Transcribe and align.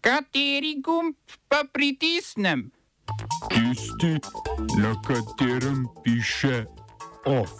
Kateri 0.00 0.80
gumb 0.80 1.14
pa 1.48 1.64
pritisnem? 1.72 2.70
Tisti, 3.52 4.16
na 4.80 4.96
katerem 5.04 5.86
piše 6.04 6.64
OF. 7.26 7.50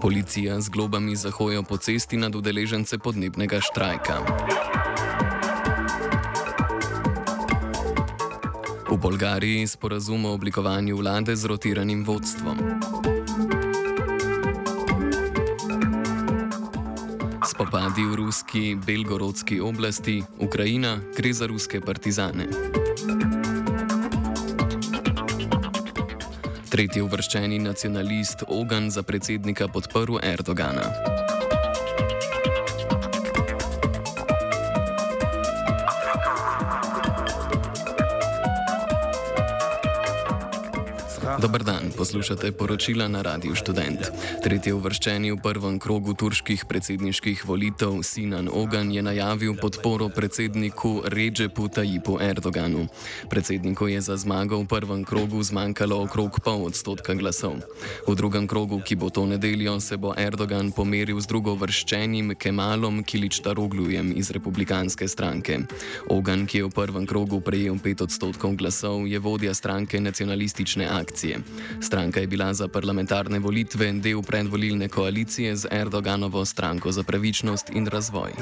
Policija 0.00 0.60
z 0.60 0.68
globami 0.68 1.16
zahoja 1.16 1.62
po 1.62 1.76
cesti 1.76 2.16
nad 2.16 2.34
udeležence 2.34 2.98
podnebnega 2.98 3.60
štrajka. 3.60 4.18
V 8.90 8.96
Bolgariji 8.98 9.66
sporazum 9.66 10.24
o 10.24 10.34
oblikovanju 10.34 10.96
vlade 10.96 11.36
z 11.36 11.44
rotiranim 11.44 12.04
vodstvom. 12.04 12.58
Spopadi 17.52 18.00
v 18.08 18.16
ruski 18.16 18.72
belgorodski 18.86 19.60
oblasti, 19.60 20.22
Ukrajina 20.40 20.96
gre 21.16 21.32
za 21.32 21.44
ruske 21.46 21.80
partizane. 21.84 22.48
Tretji 26.72 27.02
uvrščeni 27.04 27.58
nacionalist 27.60 28.48
Ogan 28.48 28.88
za 28.90 29.02
predsednika 29.02 29.68
podprl 29.68 30.16
Erdogana. 30.24 30.88
Dobar 41.42 41.64
dan, 41.64 41.90
poslušate 41.96 42.52
poročila 42.52 43.08
na 43.08 43.18
Radiu 43.22 43.56
Student. 43.58 43.98
Tretji 44.44 44.70
uvrščeni 44.78 45.32
v 45.34 45.40
prvem 45.42 45.78
krogu 45.82 46.14
turških 46.14 46.62
predsedniških 46.70 47.42
volitev 47.42 47.98
Sinan 48.06 48.46
Ogan 48.46 48.92
je 48.94 49.02
najavil 49.02 49.56
podporo 49.58 50.06
predsedniku 50.06 51.02
Ređepu 51.02 51.66
Tajipu 51.68 52.20
Erdoganu. 52.22 52.86
Predsedniku 53.26 53.88
je 53.90 54.00
za 54.00 54.16
zmago 54.16 54.60
v 54.62 54.68
prvem 54.70 55.02
krogu 55.02 55.42
zmanjkalo 55.42 55.98
okrog 56.06 56.38
pol 56.44 56.62
odstotka 56.70 57.18
glasov. 57.18 57.58
V 58.06 58.14
drugem 58.14 58.46
krogu, 58.46 58.78
ki 58.78 58.94
bo 58.94 59.10
to 59.10 59.26
nedeljo, 59.26 59.80
se 59.82 59.98
bo 59.98 60.14
Erdogan 60.14 60.70
pomeril 60.70 61.18
z 61.18 61.26
drugo 61.26 61.56
uvrščenim 61.58 62.36
Kemalom 62.38 63.02
Kiličtaroglujem 63.02 64.14
iz 64.14 64.30
republikanske 64.30 65.10
stranke. 65.10 65.58
Ogan, 66.06 66.46
ki 66.46 66.62
je 66.62 66.70
v 66.70 66.70
prvem 66.70 67.02
krogu 67.02 67.42
prejel 67.42 67.82
pet 67.82 67.98
odstotkov 67.98 68.54
glasov, 68.54 69.10
je 69.10 69.18
vodja 69.18 69.50
stranke 69.54 69.98
nacionalistične 69.98 70.86
akcije. 70.86 71.31
Stranka 71.80 72.20
je 72.20 72.26
bila 72.26 72.54
za 72.54 72.68
parlamentarne 72.68 73.38
volitve 73.38 73.92
del 73.92 74.22
predvolilne 74.22 74.88
koalicije 74.88 75.56
z 75.56 75.66
Erdoganovo 75.70 76.44
stranko 76.44 76.92
za 76.92 77.02
pravičnost 77.02 77.70
in 77.70 77.86
razvoj. 77.86 78.32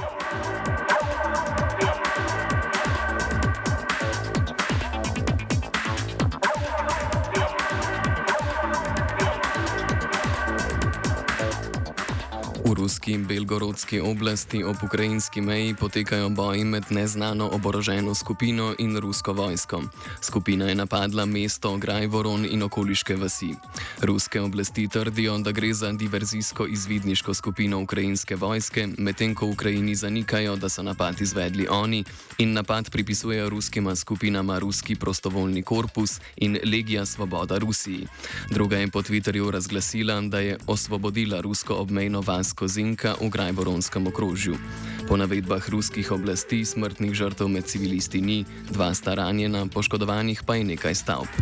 Ruski 13.10 13.14
in 13.14 13.26
belgorodski 13.26 14.00
oblasti 14.00 14.62
ob 14.64 14.76
ukrajinski 14.82 15.40
meji 15.40 15.74
potekajo 15.74 16.28
boji 16.28 16.64
med 16.64 16.84
neznano 16.90 17.48
oboroženo 17.52 18.14
skupino 18.14 18.74
in 18.78 18.96
rusko 18.96 19.32
vojsko. 19.32 19.82
Skupina 20.22 20.64
je 20.68 20.74
napadla 20.74 21.26
mesto 21.26 21.76
Grajvoron 21.76 22.46
in 22.46 22.62
okoliške 22.62 23.16
vasi. 23.16 23.54
Ruske 24.02 24.40
oblasti 24.40 24.88
trdijo, 24.88 25.38
da 25.38 25.52
gre 25.52 25.74
za 25.74 25.92
diverzijsko 25.92 26.66
izvidniško 26.66 27.34
skupino 27.34 27.80
ukrajinske 27.82 28.36
vojske, 28.36 28.88
medtem 28.98 29.34
ko 29.34 29.46
Ukrajini 29.46 29.94
zanikajo, 29.94 30.56
da 30.56 30.68
so 30.68 30.82
napad 30.82 31.20
izvedli 31.20 31.66
oni 31.70 32.04
in 32.38 32.52
napad 32.52 32.90
pripisujejo 32.90 33.48
ruskima 33.48 33.96
skupinama 33.96 34.58
Ruski 34.58 34.94
prostovoljni 34.94 35.62
korpus 35.62 36.20
in 36.36 36.58
Legija 36.64 37.06
Svoboda 37.06 37.58
Rusiji. 37.58 38.06
Druga 38.50 38.76
je 38.76 38.88
po 38.88 39.02
Twitterju 39.02 39.50
razglasila, 39.50 40.20
da 40.20 40.38
je 40.38 40.58
osvobodila 40.66 41.40
rusko 41.40 41.74
obmejno 41.74 42.20
vas 42.20 42.52
Kozinka 43.00 43.16
v 43.16 43.32
Grajvoronskem 43.32 44.12
okrožju. 44.12 44.60
Po 45.08 45.16
navedbah 45.16 45.64
ruskih 45.72 46.04
oblasti 46.12 46.68
smrtnih 46.68 47.16
žrtev 47.16 47.48
med 47.48 47.64
civilisti 47.64 48.20
ni, 48.20 48.44
dva 48.68 48.92
sta 48.92 49.16
ranjena, 49.16 49.64
poškodovanih 49.72 50.44
pa 50.44 50.60
je 50.60 50.76
nekaj 50.76 50.94
stavb. 50.94 51.32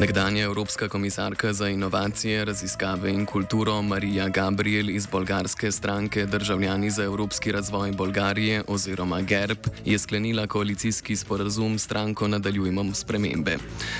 Nekdanja 0.00 0.44
evropska 0.44 0.88
komisarka 0.88 1.52
za 1.52 1.68
inovacije, 1.68 2.44
raziskave 2.44 3.10
in 3.10 3.26
kulturo 3.26 3.82
Marija 3.82 4.28
Gabriel 4.28 4.90
iz 4.90 5.06
bolgarske 5.06 5.72
stranke 5.72 6.26
Državljani 6.26 6.90
za 6.90 7.04
evropski 7.04 7.52
razvoj 7.52 7.92
Bolgarije 7.92 8.62
oziroma 8.68 9.20
GERB 9.22 9.58
je 9.84 9.98
sklenila 9.98 10.46
koalicijski 10.46 11.16
sporazum 11.16 11.78
s 11.78 11.82
stranko 11.82 12.28
Nadaljujemo 12.28 12.94
spremembe. 12.94 13.58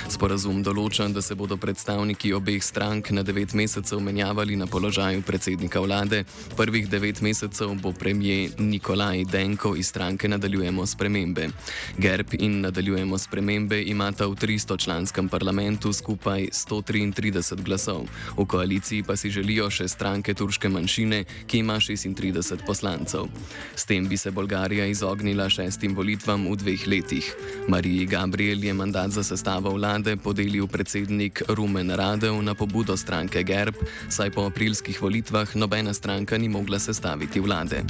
Sporazum 0.09 0.63
določa, 0.63 1.07
da 1.07 1.21
se 1.21 1.35
bodo 1.35 1.57
predstavniki 1.57 2.33
obeh 2.33 2.63
strank 2.63 3.11
na 3.11 3.23
devet 3.23 3.53
mesecev 3.53 3.99
menjavali 3.99 4.55
na 4.55 4.65
položaju 4.67 5.21
predsednika 5.21 5.79
vlade. 5.79 6.23
Prvih 6.57 6.89
devet 6.89 7.21
mesecev 7.21 7.75
bo 7.81 7.93
premijer 7.93 8.49
Nikolaj 8.57 9.25
Denko 9.25 9.75
iz 9.75 9.87
stranke 9.87 10.27
Nadaljujemo 10.27 10.85
spremembe. 10.85 11.49
GERB 11.97 12.33
in 12.39 12.61
Nadaljujemo 12.61 13.17
spremembe 13.17 13.83
imata 13.83 14.25
v 14.25 14.35
300-članskem 14.35 15.29
parlamentu 15.29 15.90
skupaj 15.93 16.49
133 16.51 17.63
glasov. 17.63 18.07
V 18.37 18.45
koaliciji 18.45 19.03
pa 19.03 19.15
si 19.15 19.29
želijo 19.29 19.69
še 19.69 19.87
stranke 19.87 20.33
turške 20.33 20.69
manjšine, 20.69 21.23
ki 21.47 21.61
ima 21.63 21.77
36 21.79 22.65
poslancev. 22.65 23.27
S 23.75 23.85
tem 23.85 24.07
bi 24.07 24.17
se 24.17 24.31
Bolgarija 24.31 24.85
izognila 24.85 25.49
šestim 25.49 25.95
volitvam 25.95 26.47
v 26.51 26.57
dveh 26.57 26.87
letih. 26.87 27.33
Mariji 27.67 28.05
Gabriel 28.05 28.63
je 28.63 28.73
mandat 28.73 29.11
za 29.11 29.23
sestavo 29.23 29.71
vlade 29.75 30.17
podelil 30.17 30.67
predsednik 30.67 31.41
Rumen 31.47 31.91
Radev 31.91 32.41
na 32.43 32.55
pobudo 32.55 32.97
stranke 32.97 33.43
Gerb, 33.43 33.75
saj 34.09 34.31
po 34.31 34.49
aprilskih 34.49 35.01
volitvah 35.01 35.55
nobena 35.55 35.93
stranka 35.93 36.37
ni 36.37 36.49
mogla 36.49 36.79
sestaviti 36.79 37.39
vlade. 37.39 37.83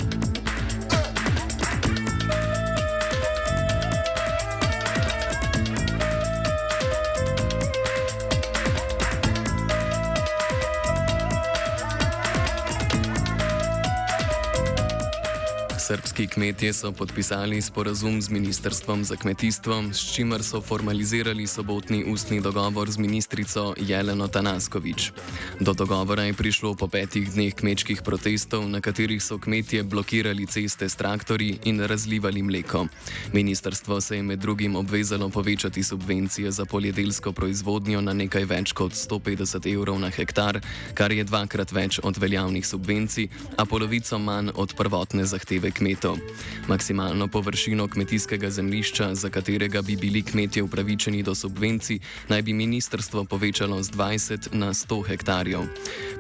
Srbski 15.82 16.28
kmetje 16.28 16.74
so 16.74 16.92
podpisali 16.92 17.62
sporazum 17.62 18.22
z 18.22 18.30
Ministrstvom 18.30 19.04
za 19.04 19.16
kmetijstvo, 19.16 19.84
s 19.94 20.14
čimer 20.14 20.44
so 20.44 20.62
formalizirali 20.62 21.48
sobotni 21.48 22.06
ustni 22.06 22.42
dogovor 22.42 22.92
z 22.92 22.98
ministrico 22.98 23.74
Jeleno 23.78 24.28
Tanaskovič. 24.28 25.12
Do 25.60 25.74
dogovora 25.74 26.24
je 26.24 26.34
prišlo 26.34 26.76
po 26.78 26.88
petih 26.88 27.34
dneh 27.34 27.54
kmečkih 27.54 28.02
protestov, 28.06 28.70
na 28.70 28.82
katerih 28.82 29.24
so 29.24 29.40
kmetje 29.42 29.84
blokirali 29.84 30.46
ceste 30.46 30.90
s 30.90 30.96
traktorji 30.96 31.58
in 31.66 31.82
razlivali 31.82 32.44
mleko. 32.44 32.86
Ministrstvo 33.34 34.02
se 34.02 34.16
je 34.16 34.24
med 34.24 34.40
drugim 34.40 34.76
obvezalo 34.76 35.30
povečati 35.30 35.84
subvencije 35.84 36.52
za 36.52 36.66
poljedelsko 36.66 37.32
proizvodnjo 37.32 38.02
na 38.02 38.14
nekaj 38.14 38.46
več 38.46 38.72
kot 38.72 38.94
150 38.94 39.74
evrov 39.74 40.00
na 40.00 40.10
hektar, 40.10 40.62
kar 40.94 41.12
je 41.12 41.24
dvakrat 41.24 41.72
več 41.72 42.00
od 42.04 42.18
veljavnih 42.18 42.68
subvencij, 42.68 43.28
a 43.58 43.66
polovico 43.66 44.20
manj 44.20 44.54
od 44.56 44.78
prvotne 44.78 45.26
zahteve 45.26 45.72
kmetov. 45.82 46.22
Maksimalno 46.68 47.28
površino 47.28 47.88
kmetijskega 47.88 48.50
zemljišča, 48.50 49.16
za 49.16 49.30
katerega 49.30 49.82
bi 49.82 49.96
bili 49.96 50.22
kmetje 50.22 50.64
upravičeni 50.64 51.24
do 51.24 51.36
subvencij, 51.36 52.00
naj 52.30 52.42
bi 52.42 52.54
ministrstvo 52.54 53.26
povečalo 53.26 53.82
z 53.84 53.90
20 53.92 54.54
na 54.54 54.74
100 54.74 55.08
hektarjev. 55.08 55.66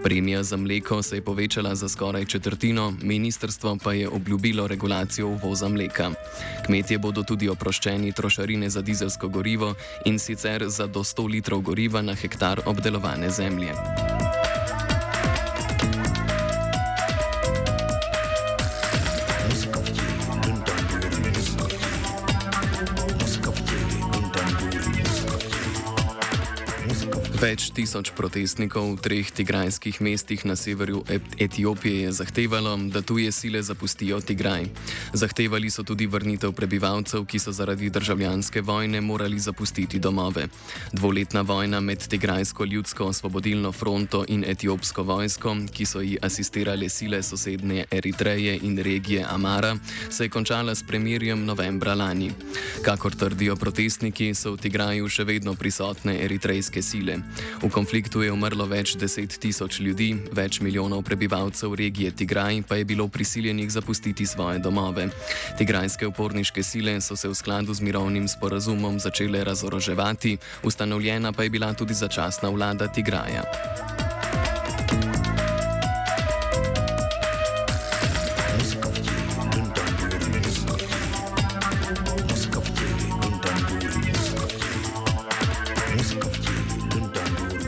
Premija 0.03 0.43
za 0.43 0.57
mleko 0.57 1.01
se 1.03 1.15
je 1.15 1.21
povečala 1.21 1.75
za 1.75 1.89
skoraj 1.89 2.25
četrtino, 2.25 2.93
ministrstvo 3.01 3.77
pa 3.83 3.93
je 3.93 4.09
obljubilo 4.09 4.67
regulacijo 4.67 5.27
uvoza 5.27 5.69
mleka. 5.69 6.11
Kmetje 6.65 6.97
bodo 6.97 7.23
tudi 7.23 7.49
oproščeni 7.49 8.11
trošarine 8.11 8.69
za 8.69 8.81
dizelsko 8.81 9.27
gorivo 9.27 9.75
in 10.05 10.19
sicer 10.19 10.65
za 10.69 10.87
do 10.87 10.99
100 10.99 11.29
litrov 11.29 11.61
goriva 11.61 12.01
na 12.01 12.15
hektar 12.15 12.61
obdelovane 12.65 13.29
zemlje. 13.29 14.10
Več 27.41 27.71
tisoč 27.73 28.11
protestnikov 28.13 28.85
v 28.85 29.01
treh 29.01 29.25
tigrajskih 29.25 29.97
mestih 30.05 30.43
na 30.45 30.53
severu 30.53 30.99
Etiopije 31.41 32.03
je 32.05 32.11
zahtevalo, 32.13 32.75
da 32.93 33.01
tuje 33.01 33.31
sile 33.33 33.63
zapustijo 33.65 34.19
Tigraj. 34.21 34.67
Zahtevali 35.17 35.71
so 35.73 35.81
tudi 35.81 36.05
vrnitev 36.05 36.53
prebivalcev, 36.53 37.25
ki 37.25 37.41
so 37.41 37.49
zaradi 37.49 37.89
državljanske 37.89 38.61
vojne 38.61 39.01
morali 39.01 39.39
zapustiti 39.41 39.97
domove. 39.97 40.51
Dvoletna 40.93 41.41
vojna 41.41 41.79
med 41.81 42.05
Tigrajsko 42.07 42.65
ljudsko 42.65 43.09
osvobodilno 43.09 43.71
fronto 43.71 44.21
in 44.27 44.45
etiopsko 44.45 45.01
vojsko, 45.01 45.55
ki 45.73 45.85
so 45.85 46.05
ji 46.05 46.19
asistirale 46.21 46.89
sile 46.93 47.23
sosednje 47.23 47.87
Eritreje 47.89 48.59
in 48.61 48.77
regije 48.77 49.25
Amara, 49.25 49.73
se 50.09 50.29
je 50.29 50.29
končala 50.29 50.75
s 50.75 50.85
premirjem 50.85 51.45
novembra 51.45 51.97
lani. 51.97 52.29
Kakor 52.85 53.17
trdijo 53.17 53.55
protestniki, 53.55 54.29
so 54.37 54.53
v 54.53 54.61
Tigraju 54.61 55.09
še 55.09 55.25
vedno 55.25 55.57
prisotne 55.57 56.19
eritrejske 56.21 56.85
sile. 56.85 57.30
V 57.61 57.69
konfliktu 57.69 58.23
je 58.23 58.31
umrlo 58.31 58.65
več 58.65 58.95
deset 58.97 59.37
tisoč 59.39 59.79
ljudi, 59.79 60.15
več 60.33 60.59
milijonov 60.61 61.03
prebivalcev 61.07 61.75
regije 61.77 62.11
Tigraj 62.11 62.63
pa 62.67 62.75
je 62.79 62.85
bilo 62.85 63.07
prisiljenih 63.07 63.71
zapustiti 63.71 64.25
svoje 64.25 64.59
domove. 64.59 65.09
Tigrajske 65.57 66.07
uporniške 66.07 66.63
sile 66.63 66.97
so 67.01 67.15
se 67.15 67.29
v 67.29 67.37
skladu 67.37 67.73
z 67.73 67.81
mirovnim 67.81 68.27
sporazumom 68.27 68.99
začele 68.99 69.43
razoroževati, 69.43 70.37
ustanovljena 70.63 71.33
pa 71.33 71.43
je 71.43 71.49
bila 71.49 71.73
tudi 71.73 71.93
začasna 71.93 72.49
vlada 72.49 72.87
Tigraja. 72.87 73.45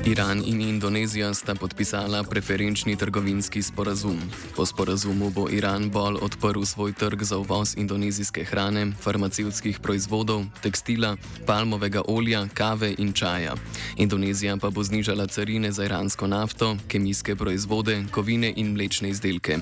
Iran 0.05 0.43
in 0.45 0.61
Indonezija 0.61 1.33
sta 1.33 1.55
podpisala 1.55 2.23
preferenčni 2.23 2.95
trgovinski 2.95 3.61
sporazum. 3.61 4.19
Po 4.55 4.65
sporazumu 4.65 5.29
bo 5.29 5.47
Iran 5.49 5.89
bolj 5.89 6.17
odprl 6.21 6.63
svoj 6.63 6.93
trg 6.93 7.23
za 7.23 7.37
uvoz 7.37 7.77
indonezijske 7.77 8.43
hrane, 8.43 8.91
farmacevtskih 9.01 9.79
proizvodov, 9.79 10.43
tekstila, 10.61 11.15
palmovega 11.45 12.01
olja, 12.07 12.47
kave 12.53 12.95
in 12.97 13.13
čaja. 13.13 13.55
Indonezija 13.95 14.57
pa 14.57 14.69
bo 14.69 14.83
znižala 14.83 15.27
carine 15.27 15.71
za 15.71 15.85
iransko 15.85 16.27
nafto, 16.27 16.75
kemijske 16.87 17.35
proizvode, 17.35 18.03
kovine 18.11 18.53
in 18.55 18.73
mlečne 18.73 19.09
izdelke. 19.09 19.57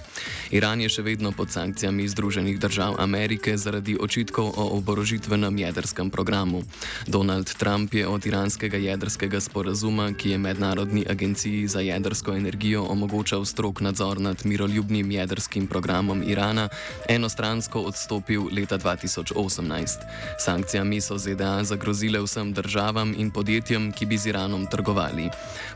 Iran 0.51 0.81
je 0.81 0.89
še 0.89 1.01
vedno 1.01 1.31
pod 1.31 1.51
sankcijami 1.51 2.07
Združenih 2.09 2.59
držav 2.59 2.95
Amerike 2.97 3.57
zaradi 3.57 3.97
očitkov 3.99 4.53
o 4.57 4.67
oborožitvenem 4.77 5.57
jedrskem 5.57 6.09
programu. 6.09 6.63
Donald 7.07 7.53
Trump 7.53 7.93
je 7.93 8.07
od 8.07 8.25
iranskega 8.25 8.77
jedrskega 8.77 9.39
sporazuma, 9.39 10.09
ki 10.13 10.30
je 10.31 10.37
Mednarodni 10.37 11.05
agenciji 11.09 11.67
za 11.67 11.79
jedrsko 11.79 12.33
energijo 12.33 12.85
omogočal 12.89 13.45
strok 13.45 13.81
nadzor 13.81 14.21
nad 14.21 14.45
miroljubnim 14.45 15.11
jedrskim 15.11 15.67
programom 15.67 16.23
Irana, 16.23 16.69
enostransko 17.09 17.79
odstopil 17.79 18.43
leta 18.51 18.77
2018. 18.77 19.97
Sankcijami 20.39 21.01
so 21.01 21.17
ZDA 21.17 21.63
zagrozile 21.63 22.21
vsem 22.21 22.53
državam 22.53 23.13
in 23.17 23.31
podjetjem, 23.31 23.91
ki 23.91 24.05
bi 24.05 24.17
z 24.17 24.27
Iranom 24.27 24.65
trgovali. 24.65 25.29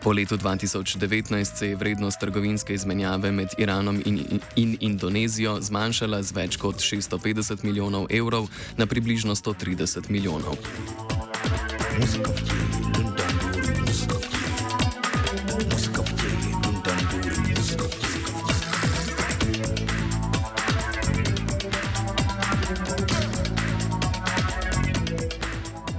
Po 0.04 0.12
letu 0.12 0.38
2019 0.38 1.56
se 1.56 1.68
je 1.68 1.76
vrednost 1.76 2.20
trgovinske 2.20 2.74
izmenjave 2.74 3.32
med 3.32 3.48
Iranom 3.58 4.02
in, 4.06 4.40
in 4.56 4.78
Indonezijo 4.80 5.62
zmanjšala 5.62 6.24
z 6.24 6.32
več 6.32 6.58
kot 6.58 6.76
650 6.76 7.64
milijonov 7.64 8.08
evrov 8.10 8.48
na 8.78 8.86
približno 8.86 9.36
130 9.36 10.10
milijonov. 10.10 10.56
Muzika. 12.00 12.95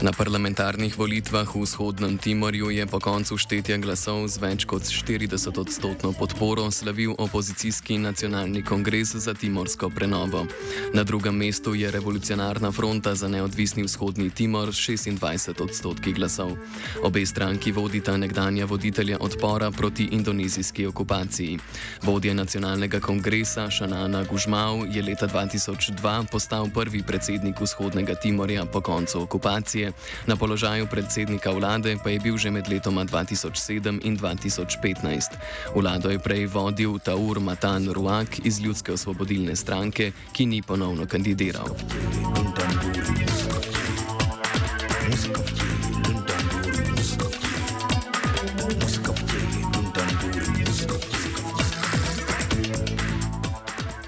Na 0.07 0.15
parlamentarnih 0.15 0.95
volitvah 0.95 1.51
v 1.51 1.67
vzhodnem 1.67 2.15
Timorju 2.15 2.71
je 2.71 2.87
po 2.87 3.03
koncu 3.03 3.35
štetja 3.35 3.75
glasov 3.83 4.31
z 4.31 4.39
več 4.39 4.63
kot 4.63 4.87
40-odstotno 4.87 6.15
podporo 6.15 6.71
slavil 6.71 7.19
opozicijski 7.19 7.99
nacionalni 7.99 8.63
kongres 8.63 9.19
za 9.19 9.35
timorsko 9.35 9.91
prenovo. 9.91 10.47
Na 10.95 11.03
drugem 11.03 11.35
mestu 11.35 11.75
je 11.75 11.91
revolucionarna 11.91 12.71
fronta 12.71 13.19
za 13.19 13.27
neodvisni 13.27 13.83
vzhodni 13.83 14.31
Timor 14.31 14.71
s 14.71 14.79
26 14.79 15.59
odstotki 15.59 16.15
glasov. 16.15 16.55
Obe 17.03 17.27
stranki 17.27 17.75
vodita 17.75 18.15
nekdanja 18.15 18.71
voditelja 18.71 19.19
odpora 19.19 19.75
proti 19.75 20.07
indonezijski 20.15 20.87
okupaciji. 20.87 21.59
Vodja 22.07 22.31
nacionalnega 22.31 23.03
kongresa 23.03 23.67
Šanana 23.71 24.23
Gužmau 24.23 24.87
je 24.87 25.03
leta 25.03 25.27
2002 25.27 26.31
postal 26.31 26.71
prvi 26.71 27.03
predsednik 27.03 27.59
vzhodnega 27.59 28.15
Timorja 28.15 28.71
po 28.71 28.79
koncu 28.81 29.27
okupacije. 29.27 29.96
Na 30.27 30.37
položaju 30.37 30.87
predsednika 30.87 31.51
vlade 31.51 31.97
pa 32.05 32.11
je 32.11 32.21
bil 32.21 32.39
že 32.39 32.51
med 32.51 32.69
letoma 32.69 33.05
2007 33.05 34.01
in 34.03 34.19
2015. 34.19 35.37
Vlado 35.75 36.11
je 36.11 36.19
prej 36.19 36.47
vodil 36.47 36.99
Taur 36.99 37.41
Matan 37.41 37.89
Ruak 37.93 38.45
iz 38.45 38.61
Ljudske 38.61 38.93
osvobodilne 38.93 39.57
stranke, 39.57 40.13
ki 40.33 40.47
ni 40.47 40.63
ponovno 40.63 41.07
kandidiral. 41.07 41.69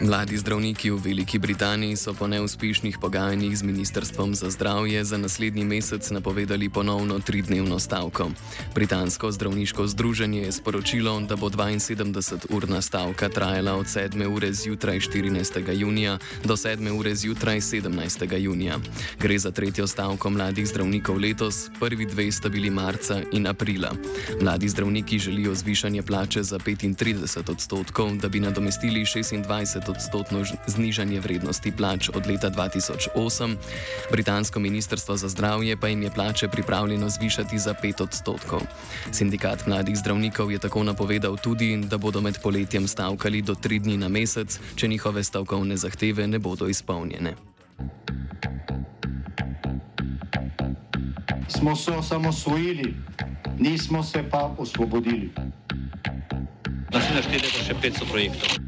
Mladi 0.09 0.41
zdravniki 0.41 0.89
v 0.91 0.97
Veliki 1.05 1.37
Britaniji 1.37 1.93
so 1.97 2.17
po 2.17 2.25
neuspešnih 2.25 2.97
pogajanjih 2.97 3.53
z 3.53 3.63
Ministrstvom 3.63 4.33
za 4.35 4.49
zdravje 4.51 5.05
za 5.05 5.21
naslednji 5.21 5.65
mesec 5.65 6.11
napovedali 6.11 6.69
ponovno 6.69 7.21
tridnevno 7.21 7.77
stavko. 7.79 8.31
Britansko 8.75 9.33
zdravniško 9.33 9.87
združenje 9.87 10.41
je 10.49 10.53
sporočilo, 10.53 11.21
da 11.21 11.37
bo 11.37 11.53
72-urna 11.53 12.81
stavka 12.81 13.29
trajala 13.29 13.77
od 13.77 13.87
7. 13.87 14.25
ure 14.33 14.53
zjutraj 14.53 14.97
14. 15.01 15.77
junija 15.77 16.19
do 16.45 16.57
7. 16.57 16.99
ure 16.99 17.15
zjutraj 17.15 17.61
17. 17.61 18.37
junija. 18.41 18.79
Gre 19.21 19.39
za 19.39 19.51
tretjo 19.51 19.87
stavko 19.87 20.31
mladih 20.31 20.67
zdravnikov 20.67 21.21
letos, 21.21 21.69
prvi 21.81 22.07
dve 22.07 22.33
sta 22.33 22.49
bili 22.49 22.71
marca 22.71 23.21
in 23.33 23.47
aprila. 23.47 23.93
Mladi 24.41 24.69
zdravniki 24.69 25.19
želijo 25.19 25.55
zvišanje 25.55 26.03
plače 26.03 26.43
za 26.43 26.59
35 26.59 27.51
odstotkov, 27.51 28.17
da 28.17 28.29
bi 28.29 28.41
nadomestili 28.41 29.05
26 29.05 29.98
odstotno 29.99 30.47
znižanje 30.71 31.19
vrednosti 31.19 31.75
plač 31.75 32.07
od 32.15 32.23
leta 32.31 32.55
2008, 32.55 33.59
britansko 34.15 34.63
ministrstvo 34.63 35.19
za 35.19 35.29
zdravje 35.29 35.75
pa 35.75 35.91
jim 35.91 36.03
je 36.03 36.11
plače 36.11 36.49
pripravljeno 36.49 37.09
zvišati 37.09 37.59
za 37.59 37.75
5 37.75 38.03
odstotkov. 38.03 38.63
Sindikat 39.11 39.67
mladih 39.67 39.99
zdravnikov 39.99 40.53
je 40.55 40.63
tako 40.63 40.87
napovedal 40.87 41.35
tudi, 41.37 41.75
da 41.77 41.99
bodo 41.99 42.21
med 42.21 42.39
poletjem 42.43 42.87
stavkali 42.87 43.43
do 43.43 43.59
3 43.59 43.83
dni 43.83 43.97
na 43.99 44.09
mesec, 44.09 44.61
če 44.79 44.89
njihove 44.89 45.25
stavkovne 45.25 45.77
zahteve 45.77 46.27
ne 46.27 46.39
bodo 46.39 46.69
izpolnjene. 46.71 47.35
Smo 51.49 51.77
se 51.77 51.91
osamosvojili, 51.91 52.95
nismo 53.59 54.03
se 54.03 54.23
pa 54.31 54.55
osvobodili. 54.59 55.35
Naslednje 56.93 57.23
število 57.23 57.59
je 57.59 57.65
še 57.67 57.75
500 57.83 58.11
projektov 58.11 58.68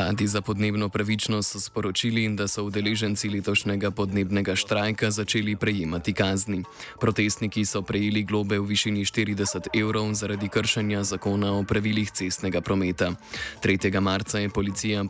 Mladi 0.00 0.26
za 0.26 0.40
podnebno 0.40 0.88
pravičnost 0.88 1.52
so 1.52 1.60
sporočili, 1.60 2.28
da 2.28 2.48
so 2.48 2.64
udeleženci 2.64 3.28
letošnjega 3.28 3.90
podnebnega 3.90 4.56
štrajka 4.56 5.10
začeli 5.10 5.56
prejemati 5.56 6.12
kazni. 6.12 6.62
Protestniki 7.00 7.64
so 7.64 7.82
prejeli 7.82 8.22
globe 8.22 8.58
v 8.58 8.64
višini 8.64 9.04
40 9.04 9.68
evrov 9.76 10.14
zaradi 10.14 10.48
kršenja 10.48 11.04
zakona 11.04 11.52
o 11.52 11.64
pravilih 11.64 12.10
cestnega 12.10 12.60
prometa. 12.60 13.12
3. 13.62 14.00
marca 14.00 14.38
je 14.38 14.48
policija 14.48 15.04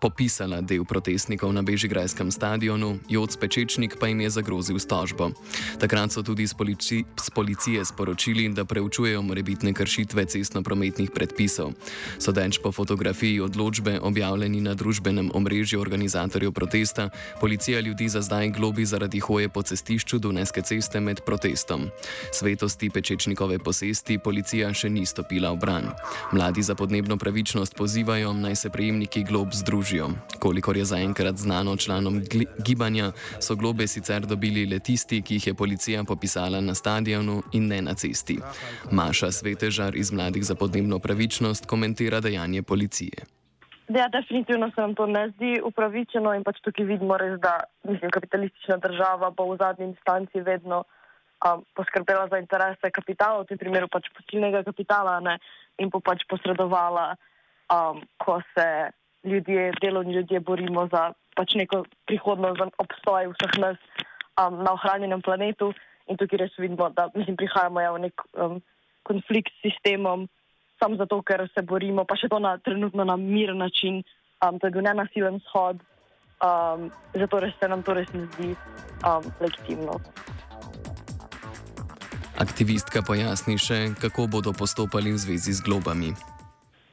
popisala 0.00 0.60
del 0.60 0.84
protestnikov 0.84 1.52
na 1.52 1.62
Bežigrajskem 1.62 2.32
stadionu, 2.32 2.98
Joc 3.08 3.36
Pečečnik 3.36 3.96
pa 4.00 4.10
jim 4.10 4.20
je 4.20 4.30
zagrozil 4.30 4.78
s 4.78 4.86
tožbo. 4.86 5.30
Takrat 5.78 6.12
so 6.12 6.22
tudi 6.22 6.46
z, 6.46 6.54
polici 6.54 7.04
z 7.22 7.30
policije 7.30 7.84
sporočili, 7.84 8.48
da 8.48 8.64
preučujejo 8.64 9.22
morebitne 9.22 9.72
kršitve 9.72 10.26
cestno-prometnih 10.26 11.14
predpisov. 11.14 11.72
Sodeč 12.18 12.58
po 12.58 12.72
fotografiji 12.72 13.40
odločbe 13.40 13.83
objavljeni 14.00 14.60
na 14.60 14.74
družbenem 14.74 15.30
omrežju 15.34 15.80
organizatorjev 15.80 16.52
protesta, 16.52 17.08
policija 17.40 17.80
ljudi 17.80 18.08
za 18.08 18.22
zdaj 18.22 18.50
globi 18.50 18.84
zaradi 18.84 19.18
hoje 19.18 19.48
po 19.48 19.62
cestišču 19.62 20.18
Dunajske 20.18 20.62
ceste 20.62 21.00
med 21.00 21.20
protestom. 21.26 21.90
Svetosti 22.32 22.90
Pečečnikove 22.90 23.58
posesti 23.58 24.18
policija 24.18 24.72
še 24.74 24.90
ni 24.90 25.06
stopila 25.06 25.52
v 25.52 25.60
bran. 25.60 25.90
Mladi 26.32 26.62
za 26.62 26.74
podnebno 26.74 27.16
pravičnost 27.16 27.76
pozivajo, 27.76 28.32
naj 28.32 28.56
se 28.56 28.70
prejemniki 28.70 29.24
glob 29.24 29.52
združijo. 29.52 30.10
Kolikor 30.38 30.76
je 30.76 30.84
zaenkrat 30.84 31.36
znano 31.36 31.76
članom 31.76 32.22
gibanja, 32.58 33.12
so 33.40 33.56
globe 33.56 33.86
sicer 33.86 34.26
dobili 34.26 34.66
le 34.66 34.78
tisti, 34.78 35.22
ki 35.22 35.34
jih 35.34 35.46
je 35.46 35.54
policija 35.54 36.04
popisala 36.04 36.60
na 36.60 36.74
stadionu 36.74 37.42
in 37.52 37.68
ne 37.68 37.82
na 37.82 37.94
cesti. 37.94 38.38
Maša 38.90 39.32
Svetežar 39.32 39.96
iz 39.96 40.12
Mladih 40.12 40.44
za 40.44 40.54
podnebno 40.54 40.98
pravičnost 40.98 41.66
komentira 41.66 42.20
dejanje 42.20 42.62
policije. 42.62 43.43
Ja, 43.88 44.08
definitivno 44.08 44.70
se 44.70 44.80
nam 44.80 44.94
to 44.94 45.06
ne 45.06 45.28
zdi 45.28 45.60
upravičeno 45.60 46.32
in 46.34 46.44
pač 46.44 46.60
tukaj 46.64 46.86
vidimo 46.88 47.18
res, 47.20 47.36
da 47.40 47.58
mislim, 47.84 48.10
kapitalistična 48.10 48.78
država 48.80 49.30
bo 49.30 49.50
v 49.50 49.58
zadnji 49.60 49.90
instanci 49.90 50.40
vedno 50.40 50.84
um, 51.44 51.64
poskrbela 51.76 52.28
za 52.28 52.38
interese 52.40 52.90
kapitala, 52.90 53.42
v 53.42 53.50
tem 53.52 53.60
primeru 53.60 53.88
pač 53.92 54.08
posilnega 54.16 54.64
kapitala 54.64 55.18
ne, 55.20 55.36
in 55.78 55.92
bo 55.92 56.00
pač 56.00 56.24
posredovala, 56.30 57.12
um, 57.68 58.00
ko 58.24 58.40
se 58.54 58.68
ljudje, 59.24 59.72
delovni 59.82 60.16
ljudje 60.16 60.40
borimo 60.40 60.88
za 60.88 61.12
pač 61.36 61.54
neko 61.60 61.84
prihodnost, 62.08 62.60
za 62.60 62.70
obstoj 62.78 63.34
vseh 63.34 63.58
nas 63.60 63.76
um, 64.40 64.62
na 64.64 64.72
ohranjenem 64.72 65.20
planetu. 65.20 65.74
In 66.08 66.16
tukaj 66.16 66.40
res 66.40 66.56
vidimo, 66.56 66.88
da 66.88 67.10
mislim, 67.14 67.36
prihajamo 67.36 67.84
ja, 67.84 67.92
v 67.92 68.08
nek 68.08 68.24
um, 68.32 68.58
konflikt 69.04 69.52
s 69.58 69.68
sistemom, 69.68 70.24
samo 70.78 70.96
zato, 70.96 71.22
ker 71.22 71.48
se 71.54 71.62
borimo, 71.62 72.04
pa 72.04 72.16
še 72.16 72.28
to 72.28 72.38
na 72.38 72.56
trenutno 72.58 73.04
na 73.04 73.16
miren 73.16 73.58
način, 73.58 74.02
um, 74.44 74.58
to 74.58 74.66
je 74.66 74.74
bil 74.76 74.82
nenasilen 74.82 75.40
shod, 75.48 75.80
um, 76.44 76.90
zato 77.14 77.40
res 77.40 77.54
se 77.60 77.68
nam 77.68 77.82
to 77.82 77.94
res 77.94 78.10
ne 78.14 78.26
zdi 78.34 78.52
um, 79.06 79.24
legitimno. 79.40 80.00
Aktivistka 82.42 83.02
pojasni 83.06 83.58
še, 83.58 83.94
kako 84.02 84.26
bodo 84.26 84.52
postopali 84.52 85.14
v 85.14 85.18
zvezi 85.22 85.54
z 85.54 85.62
globami. 85.62 86.14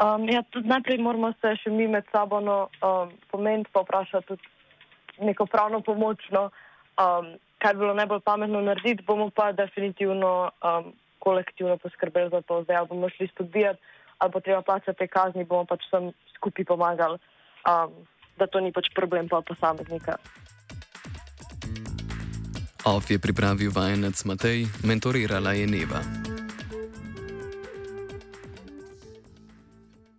Um, 0.02 0.26
ja, 0.30 0.42
najprej 0.54 1.02
moramo 1.02 1.34
se 1.42 1.56
še 1.62 1.70
mi 1.74 1.88
med 1.90 2.06
sabo 2.14 2.40
no, 2.42 2.70
um, 2.82 3.10
pomeniti, 3.34 3.70
pa 3.74 3.82
vprašati 3.86 4.34
tudi 4.34 4.46
neko 5.22 5.46
pravno 5.46 5.82
pomoč. 5.86 6.22
No, 6.34 6.50
um, 6.98 7.34
kar 7.62 7.78
bi 7.78 7.84
bilo 7.86 7.94
najbolj 7.94 8.22
pametno 8.26 8.62
narediti, 8.66 9.06
bomo 9.06 9.30
pa 9.30 9.52
definitivno 9.54 10.50
um, 10.50 10.94
kolektivno 11.22 11.78
poskrbeli 11.78 12.30
za 12.34 12.42
to. 12.42 12.64
Zdaj 12.64 12.86
bomo 12.90 13.10
šli 13.10 13.30
spodbijati, 13.34 13.80
ali 14.18 14.32
bo 14.32 14.40
treba 14.40 14.62
plačati 14.62 14.98
te 14.98 15.08
kazni, 15.08 15.46
bomo 15.46 15.66
pač 15.70 15.86
vsem 15.88 16.12
skupaj 16.36 16.66
pomagali, 16.66 17.18
um, 17.70 17.94
da 18.38 18.48
to 18.48 18.60
ni 18.60 18.74
pač 18.74 18.90
problem 18.96 19.30
pa 19.30 19.42
posameznika. 19.46 20.18
OF 22.86 23.12
je 23.14 23.20
pripravil 23.22 23.70
vajenec 23.70 24.26
Matej, 24.26 24.66
mentorirala 24.84 25.54
je 25.54 25.68
Neva. 25.70 26.31